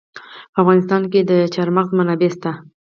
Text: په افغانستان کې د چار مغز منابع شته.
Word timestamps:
په 0.53 0.57
افغانستان 0.63 1.01
کې 1.11 1.19
د 1.29 1.31
چار 1.53 1.67
مغز 1.75 1.89
منابع 1.97 2.29
شته. 2.35 2.51